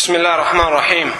[0.00, 1.14] بسم الله الرحمن الرحيم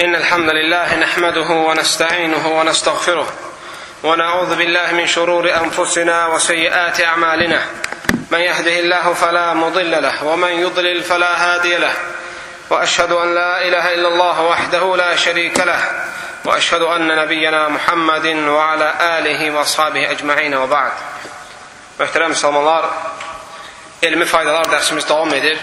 [0.00, 3.26] إن الحمد لله نحمده ونستعينه ونستغفره
[4.02, 7.62] ونعوذ بالله من شرور أنفسنا وسيئات أعمالنا
[8.30, 11.92] من يهده الله فلا مضل له ومن يضلل فلا هادي له
[12.70, 15.80] وأشهد أن لا إله إلا الله وحده لا شريك له
[16.44, 20.92] وأشهد أن نبينا محمد وعلى آله وأصحابه أجمعين وبعد
[21.98, 22.84] Möhtərəm müsəlmanlar,
[24.06, 25.58] elmi faydalar dərsimiz davam edir.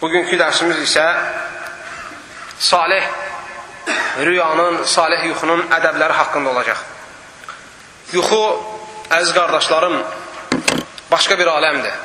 [0.00, 1.04] Bugünkü dərsimiz isə
[2.60, 3.04] salih
[4.26, 6.82] rüyanın, salih yuxunun ədəbləri haqqında olacaq.
[8.12, 8.42] Yuxu,
[9.16, 9.96] əziz qardaşlarım,
[11.10, 11.96] başqa bir aləmdir.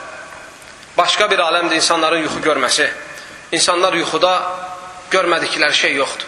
[0.98, 2.88] Başqa bir aləmdir insanların yuxu görməsi.
[3.52, 4.34] İnsanlar yuxuda
[5.12, 6.28] görmədikləri şey yoxdur.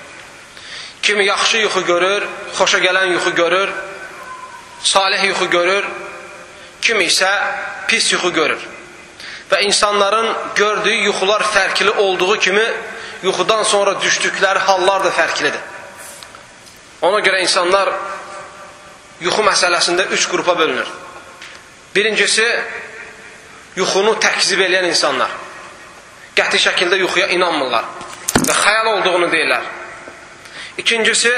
[1.02, 2.27] Kimi yaxşı yuxu görür,
[2.58, 3.72] xoşa gələn yuxu görür,
[4.84, 5.88] salih yuxu görür,
[6.81, 7.31] kimi isə
[7.88, 8.59] pis yuxu görür.
[9.52, 12.65] Və insanların gördüyü yuxular fərqli olduğu kimi,
[13.23, 15.61] yuxudan sonra düşdükləri hallar da fərqlidir.
[17.02, 17.91] Ona görə insanlar
[19.22, 20.88] yuxu məsələsində üç qrupa bölünür.
[21.95, 22.45] Birincisi,
[23.75, 25.31] yuxunu təkzib edən insanlar.
[26.38, 27.85] Qəti şəkildə yuxuya inanmırlar
[28.44, 29.66] və xəyal olduğunu deyirlər.
[30.81, 31.33] İkincisi,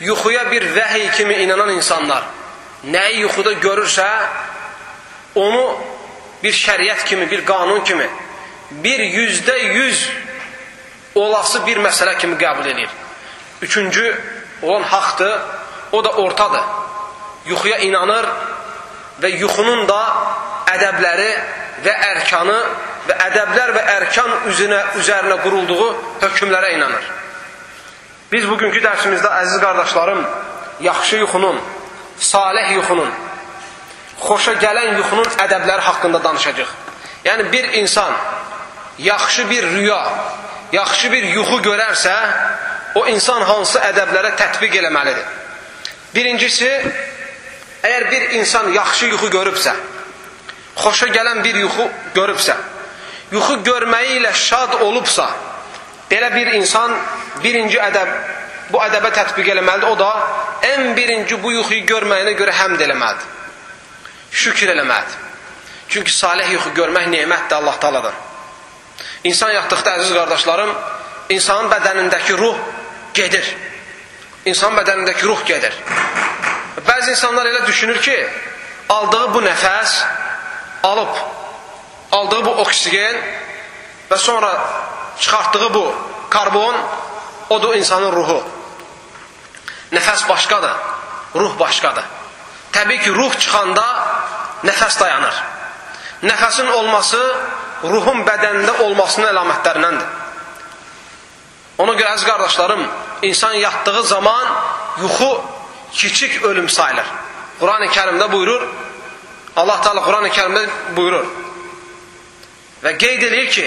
[0.00, 2.24] yuxuya bir vəhiy kimi inanan insanlar
[2.84, 4.06] nəyi yuxuda görürsə,
[5.34, 5.64] onu
[6.44, 8.06] bir şəriət kimi, bir qanun kimi,
[8.84, 10.08] bir yüzdə yüz
[11.14, 12.88] olası bir məsələ kimi qəbul edir.
[13.62, 14.14] Üçüncü
[14.62, 15.40] olan haqdır,
[15.92, 16.62] o da ortadır.
[17.46, 18.26] Yuxuya inanır
[19.22, 20.00] və yuxunun da
[20.74, 21.30] ədəbləri
[21.84, 22.56] və ərkanı
[23.08, 25.90] və ədəblər və ərkan üzünə, üzərinə qurulduğu
[26.22, 27.10] hökmlərə inanır.
[28.32, 30.24] Biz bugünkü dərsimizdə, əziz qardaşlarım,
[30.82, 31.60] yaxşı yuxunun,
[32.18, 33.10] salih yuxunun,
[34.20, 36.68] xoşa gələn yuxunun ədəbləri haqqında danışacaq.
[37.24, 38.12] Yəni bir insan
[38.98, 40.02] yaxşı bir rüya,
[40.72, 42.14] yaxşı bir yuxu görərsə,
[42.94, 45.24] o insan hansı ədəblərə tətbiq eləməlidir?
[46.14, 46.70] Birincisi,
[47.82, 49.74] əgər bir insan yaxşı yuxu görübsə,
[50.76, 52.54] xoşa gələn bir yuxu görübsə,
[53.32, 55.28] yuxu görməyi ilə şad olubsa,
[56.10, 56.94] belə bir insan
[57.42, 58.10] birinci ədəb
[58.70, 59.90] bu ədəbə tətbiq eləməlidir.
[59.90, 60.10] O da
[60.74, 63.33] ən birinci bu yuxuyu görməyinə görə həmd eləməlidir.
[64.34, 65.20] Şükür eləməlidir.
[65.88, 68.14] Çünki salih yuxu görmək nemətdir Allah taladan.
[69.24, 70.72] İnsan yatdıqda, əziz qardaşlarım,
[71.36, 72.58] insanın bədənindəki ruh
[73.14, 73.46] gedir.
[74.44, 75.76] İnsan bədənindəki ruh gedir.
[76.88, 78.16] Bəzi insanlar elə düşünür ki,
[78.88, 79.94] aldığı bu nəfəs,
[80.82, 81.14] alıb,
[82.12, 83.16] aldığı bu oksigen
[84.10, 84.50] və sonra
[85.18, 85.94] çıxartdığı bu
[86.30, 86.76] karbon,
[87.50, 88.42] odur insanın ruhu.
[89.92, 90.74] Nəfəs başqadır,
[91.34, 92.04] ruh başqadır.
[92.72, 94.13] Təbii ki, ruh çıxanda
[94.62, 95.42] nəfəs dayanır.
[96.24, 97.20] Nəfəsin olması
[97.84, 100.20] ruhun bədənində olmasının əlamətlərindəndir.
[101.82, 102.84] Ona görə əziz qardaşlarım,
[103.26, 104.46] insan yatdığı zaman
[105.02, 105.30] yuxu
[105.92, 107.06] kiçik ölüm sayılır.
[107.60, 108.62] Quran-ı Kərimdə buyurur,
[109.56, 111.26] Allah Teala Quran-ı Kərimdə buyurur
[112.84, 113.66] və qeyd edir ki,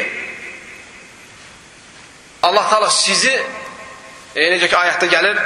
[2.44, 5.40] Allah Teala sizi e, necə ki ayətdə gəlir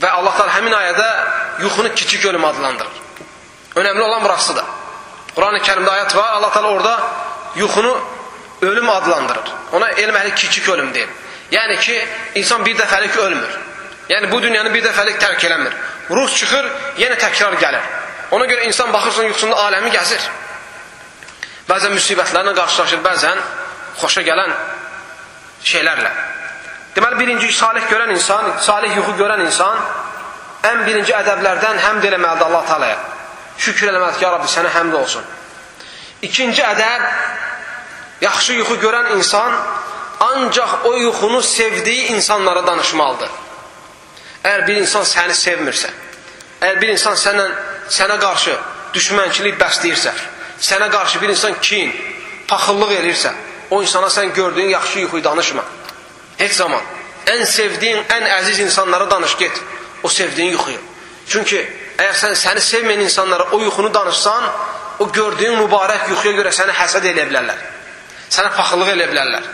[0.00, 1.08] və Allah Teala həmin ayədə
[1.62, 3.00] yuxunu kiçik ölüm adlandırır.
[3.76, 4.64] Önəmli olan burasıdır.
[5.34, 7.00] Quran-ı Kərimdə ayət var, Allah Teala orada
[7.56, 8.00] yuxunu
[8.62, 9.52] ölüm adlandırır.
[9.72, 11.08] Ona elm əhli kiçik ölüm deyir.
[11.52, 11.96] Yəni ki,
[12.34, 13.58] insan bir dəfəlik ölmür.
[14.08, 15.72] Yəni bu dünyanı bir dəfəlik tərk eləmir.
[16.10, 16.66] Ruh çıxır,
[16.98, 17.84] yenə təkrar gəlir.
[18.30, 20.20] Ona görə insan baxırsan yuxusunda aləmi gəzir.
[21.68, 23.40] Bəzən müsibətlərlə qarşılaşır, bəzən
[24.00, 24.52] xoşa gələn
[25.64, 26.27] şeylərlə.
[26.98, 29.76] Deməli, birinci salih görən insan, salih yuxu görən insan
[30.66, 32.96] ən birinci ədəblərdən həmd eləməlidir Allah talaya.
[33.58, 35.28] Şükür eləməlidir ki, ya Rabbi, sənə həmd olsun.
[36.26, 37.04] İkinci ədəb,
[38.24, 39.54] yaxşı yuxu görən insan
[40.26, 43.30] ancaq o yuxunu sevdiyi insanlara danışmalıdır.
[44.42, 45.94] Əgər bir insan səni sevmirsə,
[46.58, 47.46] əgər bir insan sənə,
[47.94, 48.58] sənə qarşı
[48.98, 50.18] düşmənçilik bəsləyirsə,
[50.58, 51.94] sənə qarşı bir insan kin,
[52.50, 53.36] paxıllıq elirsə,
[53.70, 55.77] o insana sən gördüyün yaxşı yuxuyu danışma.
[56.38, 56.82] Heç zaman.
[57.26, 59.62] Ən sevdiyin, ən əziz insanlara danış, get.
[60.02, 60.80] O sevdiyin yuxuyu.
[61.28, 61.58] Çünki
[61.98, 64.44] əgər sən səni sevməyən insanlara o yuxunu danışsan,
[64.98, 67.60] o gördüyün mübarək yuxuya görə səni həsəd eləyə bilərlər.
[68.30, 69.48] Sənə paxıllıq eləyə bilərlər.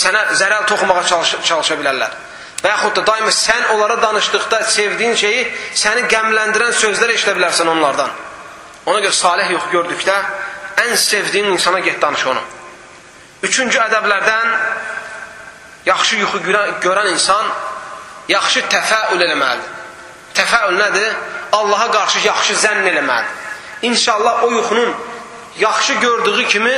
[0.00, 2.16] Sənə zərəl toxumağa çalış çalışa bilərlər.
[2.62, 5.44] Və yaxud da daima sən onlara danışdıqda sevdiyin şeyi
[5.82, 8.10] səni qəmləndirən sözlər eşidə bilərsən onlardan.
[8.86, 10.16] Ona görə salih yuxu gördükdə
[10.84, 12.42] ən sevdiyin insana get danış onu.
[13.48, 14.52] Üçüncü ədəblərdən
[15.86, 16.38] yaxşı yuxu
[16.82, 17.46] görən insan
[18.28, 19.70] yaxşı təfəül eləməlidir.
[20.34, 21.14] Təfəül nədir?
[21.52, 23.38] Allaha qarşı yaxşı zənn eləməlidir.
[23.82, 24.94] İnşallah o yuxunun
[25.58, 26.76] yaxşı gördüyü kimi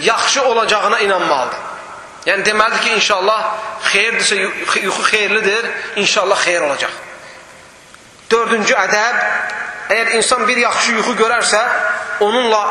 [0.00, 1.58] yaxşı olacağına inanmalıdır.
[2.26, 3.54] Yəni deməlidir ki, inşallah
[3.90, 4.36] xeyirdirsə,
[4.82, 6.92] yuxu xeyirlidir, inşallah xeyir olacaq.
[8.30, 9.16] Dördüncü ədəb,
[9.90, 11.62] əgər insan bir yaxşı yuxu görərsə,
[12.20, 12.62] onunla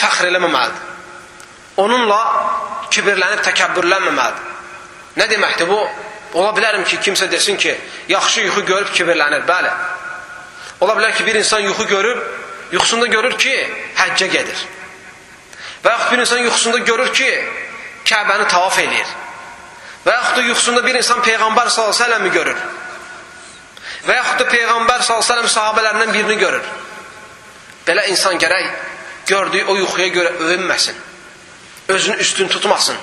[0.00, 0.88] fəxr eləməməlidir.
[1.76, 2.20] Onunla
[2.92, 4.50] kibirlənib təkəbbürlənməməlidir.
[5.16, 5.80] Nə deməkdir bu?
[6.40, 7.74] Ola bilərəm ki, kimsə desin ki,
[8.08, 9.44] yaxşı yuxu görüb kibirlənir.
[9.48, 9.72] Bəli.
[10.80, 12.22] Ola bilər ki, bir insan yuxu görüb,
[12.72, 13.52] yuxusunda görür ki,
[13.98, 14.64] həccə gedir.
[15.84, 17.28] Və yaxud bir insan yuxusunda görür ki,
[18.06, 19.10] Kəbəni tavaf eləyir.
[20.02, 22.58] Və yaxud da yuxusunda bir insan Peyğəmbər s.ə.v-i görür.
[24.08, 26.66] Və yaxud da Peyğəmbər s.ə.v sahabələrindən birini görür.
[27.86, 28.68] Belə insan gərək
[29.30, 30.98] gördüyü o yuxuya görə övünməsin.
[31.92, 32.96] Özünü üstün tutmasın.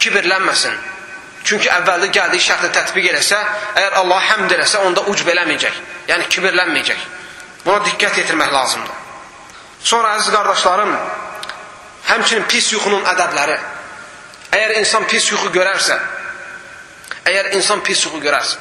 [0.00, 0.74] Kibirlənməsin.
[1.44, 3.38] Çünki əvvəldə gəldiyi şərtlə tətbiq eləsə,
[3.74, 5.80] əgər Allah həmd eləsə, onda ucb eləməyəcək.
[6.08, 7.06] Yəni kibirlənməyəcək.
[7.64, 9.00] Buna diqqət yetirmək lazımdır.
[9.82, 10.92] Sonra əziz qardaşlarım,
[12.08, 13.56] həmçinin pis yuxunun ədəbləri.
[14.52, 15.96] Əgər insan pis yuxu görərsə,
[17.26, 18.58] əgər insan pis yuxu görərsə,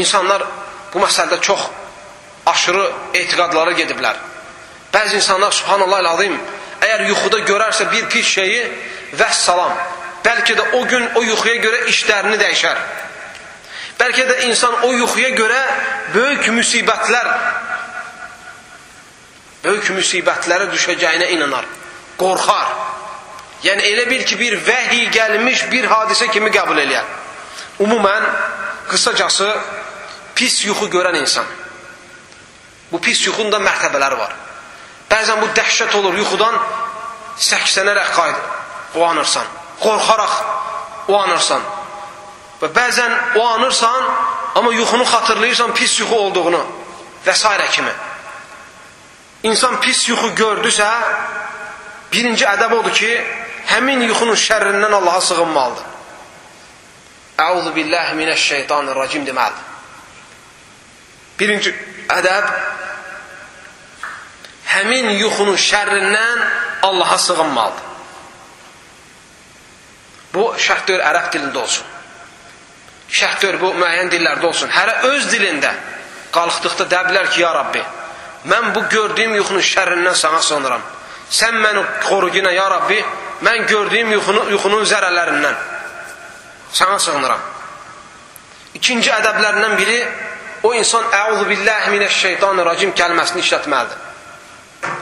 [0.00, 0.44] insanlar
[0.92, 1.68] bu məsələdə çox
[2.46, 2.84] aşırı
[3.20, 4.16] etiqadlara gediblər.
[4.94, 6.36] Bəzi insanlar, subhanallah əl-azim,
[6.86, 8.62] əgər yuxuda görərsə bir pis şeyi,
[9.18, 9.74] vəssalam,
[10.24, 12.80] bəlkə də o gün o yuxuya görə işlərini dəyişər.
[13.98, 15.60] Bəlkə də insan o yuxuya görə
[16.14, 17.30] böyük müsibətlər,
[19.64, 21.66] böyük müsibətlərə düşəcəyinə inanar,
[22.20, 22.74] qorxar.
[23.64, 27.06] Yəni elə bil ki, bir vəhiy gəlmiş bir hadisə kimi qəbul eləyər.
[27.82, 28.26] Umumən,
[28.90, 29.48] qısacası,
[30.36, 31.46] pis yuxu görən insan.
[32.92, 34.36] Bu pis yuxunun da mərtəbələri var.
[35.10, 36.56] Bəzən bu dəhşət olur, yuxudan
[37.38, 38.46] səksənərək qaydır,
[38.94, 39.46] oyanırsan.
[39.80, 40.34] Qorxaraq
[41.12, 41.62] oyanırsan.
[42.60, 44.10] Və bəzən oyanırsan,
[44.58, 46.62] amma yuxunu xatırlayırsan pis yuxu olduğunu
[47.26, 47.48] və s.
[47.70, 47.92] kimi.
[49.42, 50.88] İnsan pis yuxu gördüsə,
[52.12, 53.12] birinci ədəb odur ki,
[53.66, 55.84] həmin yuxunun şərrindən Allaha sığınmalıdır.
[57.38, 59.64] Əuzu billahi minəşşeytanirracim deməlidir.
[61.38, 61.74] Birinci
[62.08, 62.46] ədəb
[64.76, 66.46] həmin yuxunun şərrindən
[66.86, 67.84] Allaha sığınmalıdır.
[70.34, 71.84] Bu şərtdir ərəb dilində olsun.
[73.08, 74.70] Şərtdir bu müəyyən dillərdə olsun.
[74.72, 75.72] Hərə öz dilində
[76.34, 77.82] qalxdıqda də bilər ki, ya Rabbi,
[78.50, 80.82] mən bu gördüyüm yuxunun şərrindən sana sığınıram.
[81.30, 82.98] Sən məni qoru yenə, ya Rabbi,
[83.46, 85.56] mən gördüyüm yuxunu, yuxunun zərərlərindən
[86.72, 87.40] sana sığınıram.
[88.76, 90.00] İkinci ədəblərindən biri
[90.66, 94.05] o insan Əuzu billahi minəşşeytanirracim kəlməsini işlətməlidir.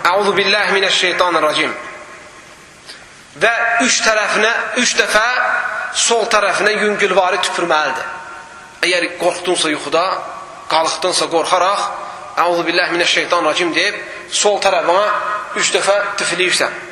[0.05, 1.75] Əuzu billahi minəşşeytanirracim.
[3.41, 3.53] Və
[3.87, 4.53] üç tərəfinə,
[4.83, 5.27] üç dəfə
[6.07, 8.09] sol tərəfinə yüngülvari tüpürməlidir.
[8.85, 10.07] Əgər qorxdunsa yuxuda,
[10.73, 11.87] qalıqdınsa qorxaraq,
[12.45, 15.07] Əuzu billahi minəşşeytanirracim deyib, sol tərəfinə
[15.61, 16.83] üç dəfə tüfləyirsən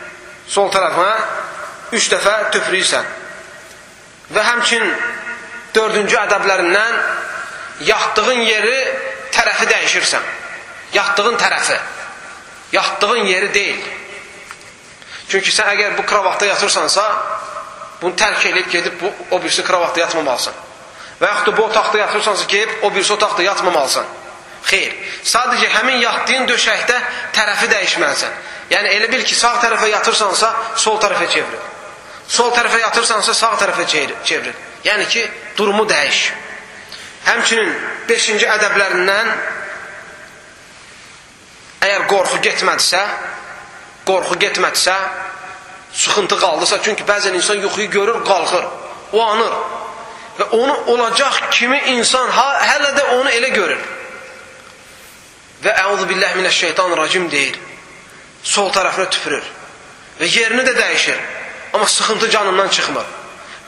[0.49, 1.09] sol tərəfə
[1.97, 3.09] üç dəfə tüfrəyirsən.
[4.33, 4.85] Və həmçin
[5.77, 6.99] dördüncü ədəblərindən
[7.89, 8.77] yatdığın yeri
[9.35, 10.31] tərəfi dəyişirsən.
[10.97, 11.79] Yatdığın tərəfi.
[12.73, 13.81] Yatdığın yeri deyil.
[15.29, 17.05] Çünki sən əgər bu kravatda yatırsansa,
[18.03, 20.55] bunu tərk edib gedib bu, o birisi kravatda yatmamalısan.
[21.21, 24.09] Və yaxud da bu otaqda yatırsansa gedib o birisi otaqda yatmamalısan.
[24.67, 24.93] Xeyr.
[25.25, 26.99] Sadəcə həmin yatdığın döşəkdə
[27.35, 28.35] tərəfi dəyişməlisən.
[28.71, 31.65] Yəni elə bil ki, sağ tərəfə yatırsansa, sol tərəfə çevir.
[32.29, 34.55] Sol tərəfə yatırsansa, sağ tərəfə çevir.
[34.85, 35.25] Yəni ki,
[35.57, 36.23] durumu dəyiş.
[37.27, 37.75] Həmçinin
[38.09, 39.35] 5-ci ədəblərindən
[42.03, 43.01] əgər qorxu getmədisə,
[44.07, 44.95] qorxu getmədisə,
[45.93, 48.65] sıxıntı qaldısa, çünki bəzən insan yuxuyu görür, qalxır,
[49.13, 49.53] o anır.
[50.39, 53.81] Və onu olacaq kimi insan hələ də onu elə görür.
[55.63, 57.59] Və əuzu billah minəşşeytanirracim deyir
[58.43, 59.45] sol tərəfinə tüpürür
[60.19, 61.19] və yerini də dəyişir.
[61.73, 63.05] Amma sıxıntı canından çıxmır.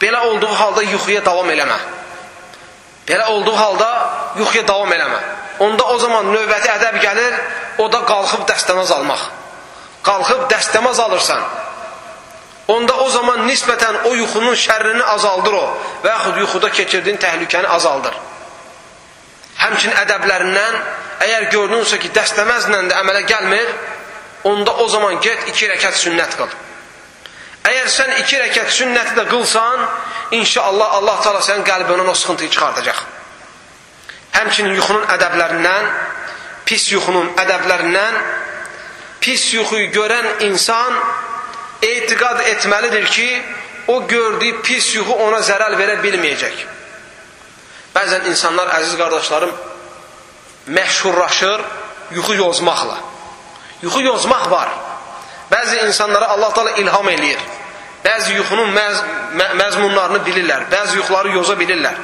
[0.01, 1.79] Belə olduğu halda yuxuya davam eləmə.
[3.09, 3.89] Belə olduğu halda
[4.39, 5.21] yuxuya davam eləmə.
[5.59, 7.35] Onda o zaman növbəti ədəb gəlir,
[7.79, 9.23] o da qalxıb dəstəmaz almaq.
[10.05, 11.45] Qalxıb dəstəmaz alırsan.
[12.75, 15.65] Onda o zaman nisbətən o yuxunun şərrini azaldır o
[16.05, 18.15] və yaxud yuxuda keçirdiyin təhlükəni azaldır.
[19.61, 20.79] Həmçin ədəblərindən
[21.25, 23.75] əgər gördünsə ki, dəstəməzlə də əmələ gəlmir,
[24.49, 26.57] onda o zaman get iki rəkət sünnət qıl.
[27.65, 29.85] Əgər sən iki rəkət sünnəti də qılsan,
[30.41, 33.14] inşallah Allah Taala sənin qəlbindən o sıxıntıyı çıxardacaq.
[34.35, 35.91] Həmçinin yuxunun ədəblərindən,
[36.67, 38.19] pis yuxunun ədəblərindən
[39.25, 40.97] pis yuxuyu görən insan
[41.83, 43.29] etiqad etməlidir ki,
[43.89, 46.61] o gördüyü pis yuxu ona zərər verə bilməyəcək.
[47.95, 49.53] Bəzən insanlar, əziz qardaşlarım,
[50.77, 51.65] məşhurlaşır
[52.19, 52.99] yuxu yozmaqla
[53.85, 54.69] Yuxu yozmaq var.
[55.51, 57.41] Bəzi insanlara Allah Taala ilham eləyir.
[58.05, 59.01] Bəzi yuxunun məz
[59.39, 60.69] mə məzmunlarını bilirlər.
[60.73, 61.97] Bəzi yuxuları yoza bilirlər.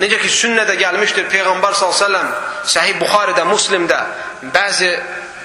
[0.00, 2.30] Necə ki sünnədə gəlmişdir Peyğəmbər səlləm
[2.66, 4.00] Səhih Buxaridə, Müslimdə
[4.54, 4.90] bəzi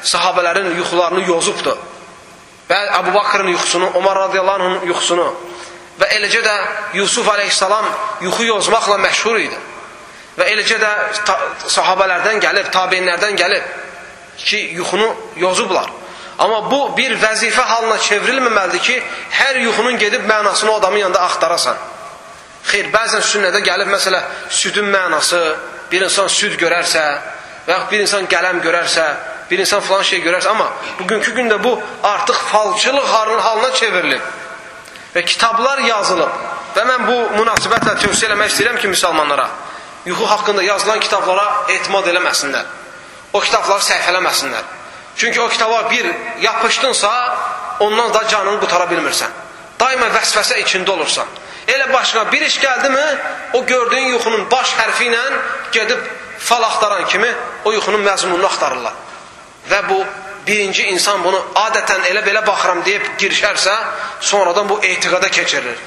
[0.10, 1.76] sahabələrin yuxularını yozubdu.
[2.70, 5.28] Və Əbu Bakrın yuxusunu, Ömər radiyallahu yuxusunu
[6.00, 6.56] və eləcə də
[6.98, 7.86] Yusuf əleyhissalam
[8.26, 9.58] yuxu yozmaqla məşhur idi.
[10.40, 10.92] Və eləcə də
[11.68, 13.72] sahabələrdən gəlib, tabeinlərdən gəlib
[14.38, 15.90] ki, yuxunu yozublar.
[16.40, 19.00] Amma bu bir vəzifə halına çevrilməməlidir ki,
[19.42, 21.76] hər yuxunun gedib mənasını o adamın yanında axtarasan.
[22.68, 25.40] Xeyr, bəzən sünnədə gəlib, məsələ, südün mənası,
[25.92, 27.04] bir insan süd görərsə,
[27.68, 29.06] və yaxud bir insan qələm görərsə,
[29.50, 30.68] bir insan filan şey görərsə, amma
[31.00, 31.74] bugünkü gündə bu
[32.04, 34.22] artıq falçılıq halına çevrilib.
[35.16, 36.36] Və kitablar yazılıb.
[36.76, 39.48] Və mən bu münasibətlə tövsiyə eləmək istəyirəm ki, müsəlmanlara,
[40.06, 42.66] yuxu haqqında yazılan kitablara etimad eləməsinlər.
[43.34, 44.68] O kitabları səhifələməsinlər.
[45.16, 47.38] Çünki o kitaba bir yapışdınsa,
[47.80, 49.34] ondan da canını qutara bilmirsən.
[49.80, 51.28] Daima vəsvəsə içində olursan.
[51.70, 53.06] Elə başına bir iş gəldi mi,
[53.54, 55.22] o gördüyün yuxunun baş hərfi ilə
[55.72, 56.00] gedib
[56.40, 57.30] fal axtaran kimi
[57.66, 58.94] o yuxunun məzmununu axtarırlar.
[59.70, 60.00] Və bu
[60.48, 63.76] birinci insan bunu adətən elə belə baxıram deyib girişərsə,
[64.22, 65.78] sonradan bu etiqada keçirilir.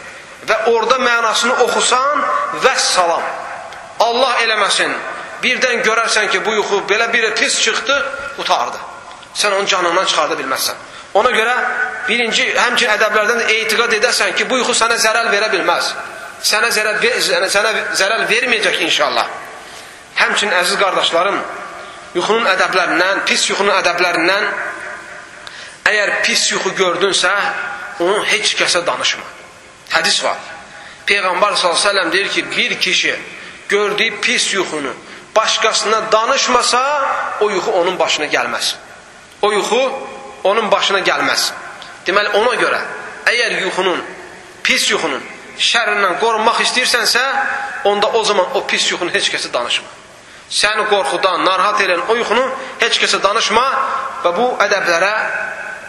[0.47, 2.23] Və orada mənasını oxusan,
[2.63, 3.27] vəssalam.
[4.01, 4.95] Allah eləməsin.
[5.43, 7.99] Birdən görərsən ki, bu yuxu belə bir pis çıxdı,
[8.37, 8.79] qutardı
[9.35, 10.77] sən onun canından çıxarda bilməzsən.
[11.15, 11.55] Ona görə
[12.09, 15.93] birinci həmçin ədəblərdən də etiqad edəsən ki, bu yuxu sənə zərər verə bilməz.
[16.43, 17.03] Sənə zərər,
[17.53, 19.29] sənə zərər verməyəcək inşallah.
[20.17, 21.37] Həmçin əziz qardaşlarım,
[22.17, 24.49] yuxunun ədəblərindən, pis yuxunun ədəblərindən
[25.93, 27.33] əgər pis yuxu gördünsə,
[28.01, 29.25] onu heç kəsə danışma.
[29.93, 30.41] Hədis var.
[31.07, 33.17] Peyğəmbər s.ə.v deyir ki, bir kişi
[33.69, 34.95] gördüyü pis yuxunu
[35.37, 36.81] başqasına danışmasa,
[37.41, 38.75] o yuxu onun başına gəlməz
[39.43, 39.93] o yuxu
[40.45, 41.51] onun başına gəlməz.
[42.07, 42.81] Deməli, ona görə,
[43.31, 44.03] əgər yuxunun,
[44.63, 45.23] pis yuxunun
[45.59, 47.23] şərrindən qorunmaq istəyirsənsə,
[47.89, 49.89] onda o zaman o pis yuxunu heç kəsə danışma.
[50.53, 52.45] Səni qorxudan, narahat edən o yuxunu
[52.81, 53.65] heç kəsə danışma
[54.25, 55.13] və bu ədəblərə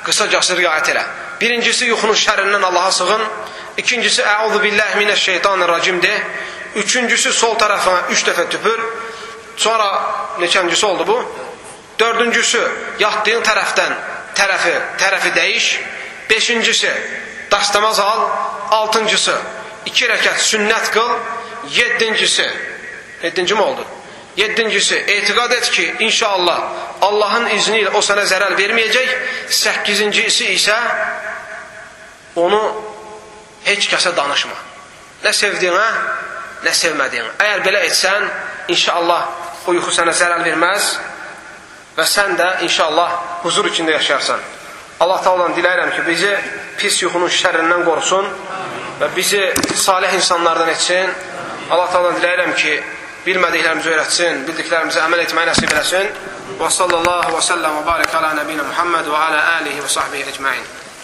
[0.05, 1.03] qısacası riayət elə.
[1.39, 3.23] Birincisi, yuxunun şərrindən Allaha sığın.
[3.77, 6.23] İkincisi, əuzu billahi minəşşeytanirracimdir.
[6.79, 8.79] Üçüncüsü, sol tərəfə üç dəfə tüpür.
[9.57, 9.89] Sonra
[10.39, 11.17] neçəncisi oldu bu?
[11.99, 12.61] Dördüncüsü,
[12.99, 13.93] yatdığın tərəfdən
[14.37, 15.67] tərəfi, tərəfi dəyiş.
[16.29, 16.91] Beşincisi,
[17.51, 18.29] dastamaz al.
[18.71, 19.35] Altıncısı,
[19.85, 21.11] iki rəkət sünnət qıl.
[21.73, 22.45] Yeddincisi,
[23.23, 23.85] yeddinci mi oldu?
[24.37, 26.59] Yeddincisi, etiqad et ki, inşallah
[27.01, 29.13] Allahın izni ilə o sənə zərər verməyəcək.
[29.53, 30.75] Səkkizincisi isə
[32.41, 32.59] onu
[33.67, 34.57] heç kəsə danışma.
[35.23, 35.87] Nə sevdiyinə,
[36.65, 37.35] nə sevmədiyinə.
[37.45, 38.27] Əgər belə etsən,
[38.73, 40.95] inşallah o yuxu sənə zərər verməz
[41.97, 44.39] və sən də inşallah huzur içində yaşarsan.
[44.99, 46.31] Allah Taala'dan diləyirəm ki, bizi
[46.77, 48.29] pis yuxunun şərrindən qorusun
[49.01, 49.41] və bizi
[49.75, 51.09] salih insanlardan etsin.
[51.69, 52.77] Allah Taala'dan diləyirəm ki,
[53.25, 56.13] bilmədiklərimizi öyrətsin, bildiklərimizi əməl etməyi nəsib eləsin.
[56.59, 60.82] Və sallallahu və səlləm və barik alə nəbinə Muhammed və alə alihi və sahbihi ecmain.